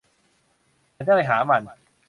[0.95, 1.61] ฉันจะไปหามัน